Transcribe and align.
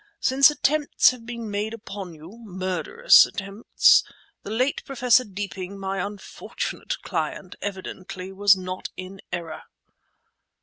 Since 0.19 0.49
attempts 0.49 1.11
have 1.11 1.27
been 1.27 1.51
made 1.51 1.75
upon 1.75 2.15
you, 2.15 2.35
murderous 2.43 3.27
attempts, 3.27 4.03
the 4.41 4.49
late 4.49 4.83
Professor 4.83 5.23
Deeping, 5.23 5.77
my 5.77 5.99
unfortunate 5.99 6.99
client, 7.03 7.55
evidently 7.61 8.31
was 8.31 8.57
not 8.57 8.89
in 8.97 9.21
error." 9.31 9.61